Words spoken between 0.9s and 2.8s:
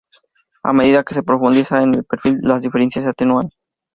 que se profundiza en el perfil las